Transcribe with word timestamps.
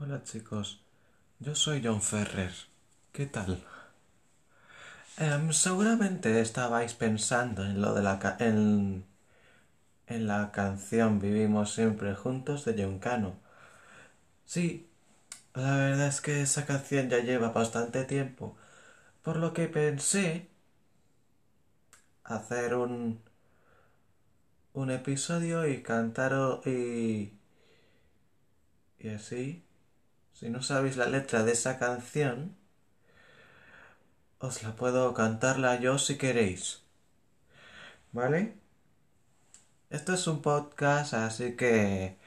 Hola 0.00 0.22
chicos, 0.22 0.80
yo 1.40 1.56
soy 1.56 1.82
John 1.84 2.00
Ferrer. 2.00 2.52
¿Qué 3.12 3.26
tal? 3.26 3.64
Em, 5.18 5.52
seguramente 5.52 6.40
estabais 6.40 6.94
pensando 6.94 7.64
en 7.64 7.80
lo 7.82 7.92
de 7.94 8.02
la 8.02 8.36
en, 8.38 9.04
en 10.08 10.26
la 10.26 10.50
canción 10.52 11.20
Vivimos 11.20 11.72
siempre 11.74 12.14
juntos 12.14 12.64
de 12.64 12.74
John 12.82 12.98
Cano. 12.98 13.36
Sí, 14.46 14.88
la 15.54 15.76
verdad 15.76 16.08
es 16.08 16.20
que 16.20 16.42
esa 16.42 16.66
canción 16.66 17.10
ya 17.10 17.20
lleva 17.20 17.50
bastante 17.50 18.04
tiempo, 18.04 18.56
por 19.22 19.36
lo 19.38 19.52
que 19.54 19.68
pensé 19.68 20.48
hacer 22.24 22.74
un 22.74 23.20
un 24.72 24.90
episodio 24.90 25.66
y 25.66 25.82
cantar 25.82 26.32
y 26.64 27.34
y 28.98 29.08
así. 29.08 29.67
Si 30.38 30.50
no 30.50 30.62
sabéis 30.62 30.96
la 30.96 31.06
letra 31.06 31.42
de 31.42 31.50
esa 31.50 31.80
canción, 31.80 32.56
os 34.38 34.62
la 34.62 34.76
puedo 34.76 35.12
cantarla 35.12 35.80
yo 35.80 35.98
si 35.98 36.16
queréis. 36.16 36.82
¿Vale? 38.12 38.54
Esto 39.90 40.14
es 40.14 40.26
un 40.28 40.40
podcast, 40.40 41.14
así 41.14 41.56
que... 41.56 42.18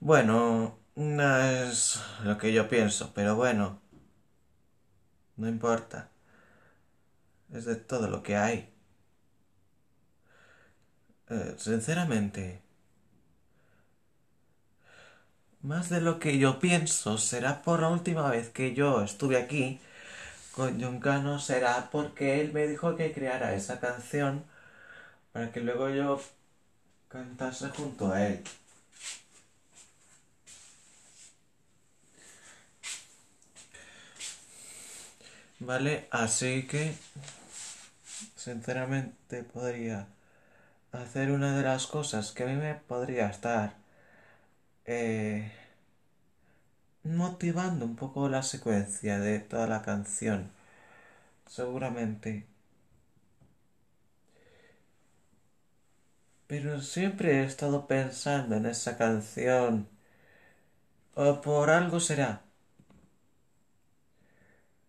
Bueno, 0.00 0.78
no 0.94 1.38
es 1.40 2.00
lo 2.24 2.38
que 2.38 2.52
yo 2.52 2.68
pienso, 2.68 3.12
pero 3.14 3.34
bueno, 3.36 3.80
no 5.36 5.48
importa. 5.48 6.10
Es 7.52 7.64
de 7.64 7.76
todo 7.76 8.08
lo 8.08 8.22
que 8.22 8.36
hay. 8.36 8.72
Eh, 11.28 11.54
sinceramente, 11.58 12.62
más 15.66 15.88
de 15.90 16.00
lo 16.00 16.20
que 16.20 16.38
yo 16.38 16.60
pienso 16.60 17.18
será 17.18 17.62
por 17.62 17.80
la 17.80 17.88
última 17.88 18.30
vez 18.30 18.50
que 18.50 18.72
yo 18.74 19.02
estuve 19.02 19.36
aquí 19.36 19.80
con 20.52 20.80
John 20.80 21.00
Cano 21.00 21.40
será 21.40 21.90
porque 21.90 22.40
él 22.40 22.52
me 22.52 22.68
dijo 22.68 22.96
que 22.96 23.12
creara 23.12 23.54
esa 23.54 23.80
canción 23.80 24.44
para 25.32 25.52
que 25.52 25.60
luego 25.60 25.90
yo 25.90 26.20
cantase 27.08 27.68
junto 27.70 28.12
a 28.12 28.26
él. 28.26 28.44
Vale, 35.58 36.06
así 36.10 36.66
que 36.66 36.94
sinceramente 38.36 39.42
podría 39.42 40.06
hacer 40.92 41.30
una 41.32 41.56
de 41.56 41.64
las 41.64 41.86
cosas 41.86 42.32
que 42.32 42.44
a 42.44 42.46
mí 42.46 42.54
me 42.54 42.74
podría 42.74 43.28
estar 43.28 43.85
eh, 44.86 45.50
motivando 47.04 47.86
un 47.86 47.96
poco 47.96 48.28
la 48.28 48.42
secuencia 48.42 49.18
de 49.18 49.38
toda 49.40 49.66
la 49.66 49.80
canción. 49.82 50.50
Seguramente. 51.46 52.46
Pero 56.48 56.80
siempre 56.80 57.40
he 57.40 57.44
estado 57.44 57.86
pensando 57.86 58.56
en 58.56 58.66
esa 58.66 58.96
canción. 58.98 59.88
O 61.16 61.40
por 61.44 61.68
algo 61.78 61.98
será. 62.08 62.30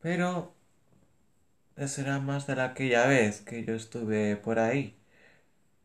Pero 0.00 0.54
será 1.86 2.18
más 2.18 2.46
de 2.48 2.56
la 2.56 2.64
aquella 2.64 3.06
vez 3.06 3.40
que 3.42 3.64
yo 3.64 3.74
estuve 3.74 4.34
por 4.36 4.58
ahí. 4.58 4.96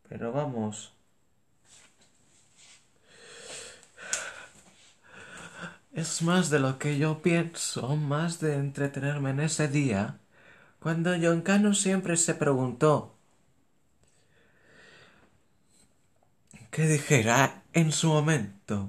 Pero 0.08 0.32
vamos. 0.32 0.94
Es 6.00 6.22
más 6.22 6.48
de 6.48 6.58
lo 6.60 6.78
que 6.78 6.96
yo 6.96 7.20
pienso, 7.20 7.94
más 7.94 8.40
de 8.40 8.54
entretenerme 8.54 9.30
en 9.30 9.40
ese 9.40 9.68
día, 9.68 10.18
cuando 10.80 11.10
John 11.20 11.42
Cano 11.42 11.74
siempre 11.74 12.16
se 12.16 12.34
preguntó 12.34 13.14
qué 16.70 16.86
dijera 16.86 17.62
en 17.74 17.92
su 17.92 18.08
momento. 18.08 18.88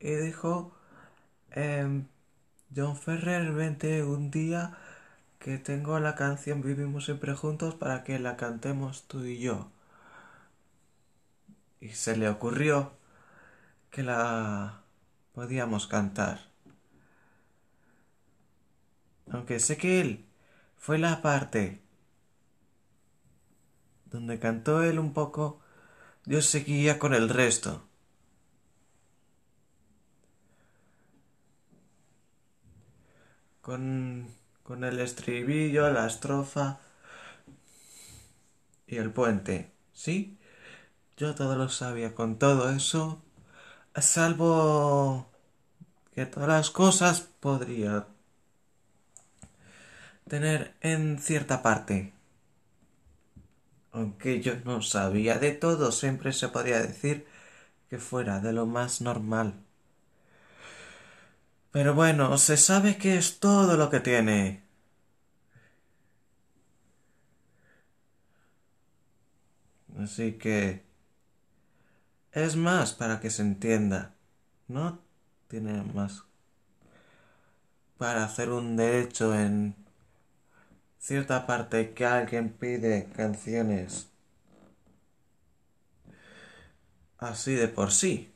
Y 0.00 0.10
dijo, 0.16 0.72
em, 1.52 2.06
John 2.76 2.96
Ferrer, 2.96 3.52
vente 3.52 4.04
un 4.04 4.30
día 4.30 4.76
que 5.38 5.58
tengo 5.58 5.98
la 6.00 6.14
canción 6.14 6.62
Vivimos 6.62 7.06
siempre 7.06 7.34
juntos 7.34 7.74
para 7.74 8.04
que 8.04 8.18
la 8.18 8.36
cantemos 8.36 9.04
tú 9.08 9.24
y 9.24 9.38
yo. 9.38 9.70
Y 11.80 11.90
se 11.90 12.16
le 12.16 12.28
ocurrió 12.28 12.97
que 13.90 14.02
la 14.02 14.82
podíamos 15.32 15.86
cantar. 15.86 16.40
Aunque 19.30 19.60
sé 19.60 19.76
que 19.76 20.00
él 20.00 20.26
fue 20.76 20.98
la 20.98 21.22
parte 21.22 21.82
donde 24.06 24.38
cantó 24.38 24.82
él 24.82 24.98
un 24.98 25.12
poco, 25.12 25.60
yo 26.24 26.42
seguía 26.42 26.98
con 26.98 27.14
el 27.14 27.28
resto. 27.28 27.84
Con, 33.60 34.28
con 34.62 34.84
el 34.84 34.98
estribillo, 35.00 35.90
la 35.90 36.06
estrofa 36.06 36.80
y 38.86 38.96
el 38.96 39.12
puente, 39.12 39.72
¿sí? 39.92 40.38
Yo 41.18 41.34
todo 41.34 41.56
lo 41.56 41.68
sabía 41.68 42.14
con 42.14 42.38
todo 42.38 42.70
eso, 42.70 43.22
salvo 44.02 45.26
que 46.14 46.26
todas 46.26 46.48
las 46.48 46.70
cosas 46.70 47.20
podría 47.40 48.06
tener 50.28 50.74
en 50.80 51.18
cierta 51.18 51.62
parte. 51.62 52.12
Aunque 53.92 54.40
yo 54.40 54.54
no 54.64 54.82
sabía 54.82 55.38
de 55.38 55.52
todo, 55.52 55.92
siempre 55.92 56.32
se 56.32 56.48
podría 56.48 56.80
decir 56.80 57.26
que 57.88 57.98
fuera 57.98 58.40
de 58.40 58.52
lo 58.52 58.66
más 58.66 59.00
normal. 59.00 59.54
Pero 61.70 61.94
bueno, 61.94 62.36
se 62.38 62.56
sabe 62.56 62.98
que 62.98 63.16
es 63.16 63.40
todo 63.40 63.76
lo 63.76 63.90
que 63.90 64.00
tiene. 64.00 64.62
Así 69.98 70.32
que 70.32 70.87
es 72.32 72.56
más 72.56 72.92
para 72.94 73.20
que 73.20 73.30
se 73.30 73.42
entienda. 73.42 74.14
No 74.68 75.00
tiene 75.48 75.82
más 75.82 76.24
para 77.98 78.24
hacer 78.24 78.50
un 78.50 78.76
derecho 78.76 79.34
en 79.34 79.74
cierta 80.98 81.46
parte 81.46 81.92
que 81.94 82.06
alguien 82.06 82.50
pide 82.50 83.08
canciones 83.14 84.08
así 87.18 87.54
de 87.54 87.68
por 87.68 87.92
sí. 87.92 88.32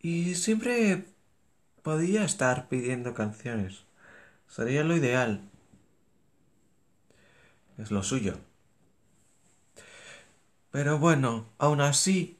Y 0.00 0.34
siempre 0.36 1.04
podía 1.82 2.24
estar 2.24 2.68
pidiendo 2.68 3.14
canciones. 3.14 3.84
Sería 4.48 4.84
lo 4.84 4.96
ideal. 4.96 5.42
Es 7.76 7.90
lo 7.90 8.02
suyo. 8.02 8.38
Pero 10.70 10.98
bueno, 10.98 11.46
aún 11.58 11.80
así, 11.80 12.38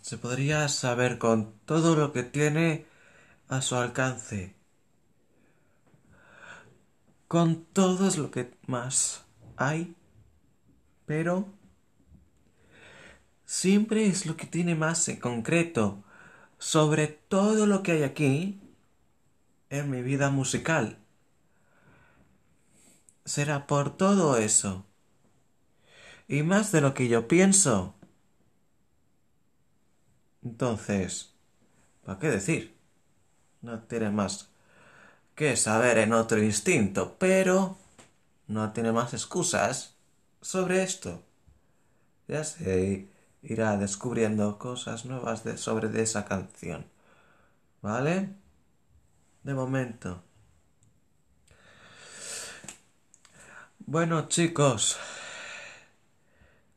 se 0.00 0.16
podría 0.16 0.68
saber 0.68 1.18
con 1.18 1.52
todo 1.66 1.96
lo 1.96 2.12
que 2.12 2.22
tiene 2.22 2.86
a 3.48 3.60
su 3.60 3.76
alcance, 3.76 4.54
con 7.26 7.64
todo 7.64 8.10
lo 8.16 8.30
que 8.30 8.54
más 8.66 9.24
hay, 9.56 9.94
pero 11.04 11.46
siempre 13.44 14.06
es 14.06 14.26
lo 14.26 14.36
que 14.36 14.46
tiene 14.46 14.74
más 14.74 15.08
en 15.08 15.20
concreto 15.20 16.04
sobre 16.58 17.06
todo 17.06 17.66
lo 17.66 17.82
que 17.82 17.92
hay 17.92 18.02
aquí 18.02 18.60
en 19.70 19.90
mi 19.90 20.02
vida 20.02 20.30
musical. 20.30 20.98
Será 23.28 23.66
por 23.66 23.94
todo 23.94 24.38
eso. 24.38 24.86
Y 26.28 26.42
más 26.42 26.72
de 26.72 26.80
lo 26.80 26.94
que 26.94 27.08
yo 27.08 27.28
pienso. 27.28 27.94
Entonces, 30.42 31.34
¿para 32.06 32.18
qué 32.18 32.30
decir? 32.30 32.74
No 33.60 33.80
tiene 33.80 34.08
más 34.08 34.48
que 35.34 35.56
saber 35.58 35.98
en 35.98 36.14
otro 36.14 36.42
instinto, 36.42 37.16
pero 37.18 37.76
no 38.46 38.72
tiene 38.72 38.92
más 38.92 39.12
excusas 39.12 39.94
sobre 40.40 40.82
esto. 40.82 41.22
Ya 42.28 42.44
se 42.44 43.10
irá 43.42 43.76
descubriendo 43.76 44.58
cosas 44.58 45.04
nuevas 45.04 45.42
sobre 45.56 45.88
de 45.88 46.02
esa 46.02 46.24
canción. 46.24 46.86
¿Vale? 47.82 48.30
De 49.42 49.52
momento. 49.52 50.27
Bueno 53.90 54.28
chicos, 54.28 54.98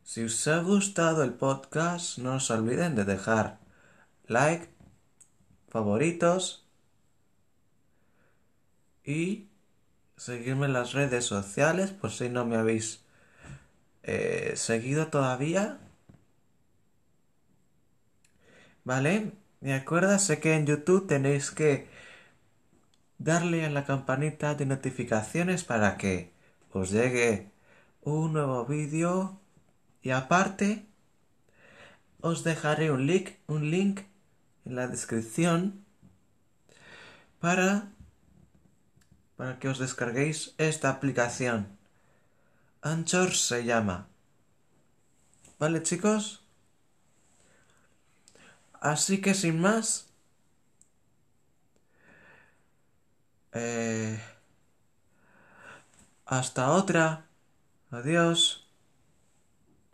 si 0.01 0.23
os 0.23 0.47
ha 0.47 0.59
gustado 0.59 1.25
el 1.25 1.33
podcast, 1.33 2.19
no 2.19 2.35
os 2.35 2.49
olviden 2.49 2.95
de 2.95 3.03
dejar 3.03 3.59
like, 4.27 4.69
favoritos 5.67 6.65
y 9.03 9.49
seguirme 10.15 10.67
en 10.67 10.71
las 10.71 10.93
redes 10.93 11.25
sociales 11.25 11.91
por 11.91 12.11
si 12.11 12.29
no 12.29 12.45
me 12.45 12.55
habéis 12.55 13.03
eh, 14.03 14.53
seguido 14.55 15.07
todavía. 15.07 15.79
¿Vale? 18.85 19.33
Me 19.59 19.73
acuérdase 19.73 20.39
que 20.39 20.53
en 20.55 20.65
YouTube 20.65 21.07
tenéis 21.07 21.51
que 21.51 21.89
darle 23.17 23.65
a 23.65 23.69
la 23.69 23.83
campanita 23.83 24.55
de 24.55 24.65
notificaciones 24.65 25.65
para 25.65 25.97
que 25.97 26.39
os 26.73 26.91
llegue 26.91 27.51
un 28.01 28.33
nuevo 28.33 28.65
vídeo 28.65 29.39
y 30.01 30.11
aparte 30.11 30.87
os 32.21 32.43
dejaré 32.43 32.91
un 32.91 33.05
link, 33.07 33.31
un 33.47 33.69
link 33.69 34.01
en 34.65 34.75
la 34.75 34.87
descripción 34.87 35.83
para, 37.39 37.91
para 39.35 39.59
que 39.59 39.67
os 39.67 39.79
descarguéis 39.79 40.53
esta 40.57 40.89
aplicación. 40.89 41.77
Anchor 42.81 43.33
se 43.33 43.63
llama. 43.65 44.07
¿Vale 45.59 45.83
chicos? 45.83 46.43
Así 48.73 49.21
que 49.21 49.33
sin 49.33 49.59
más... 49.59 50.07
Eh, 53.53 54.19
hasta 56.31 56.71
otra. 56.71 57.29
Adiós. 57.91 58.70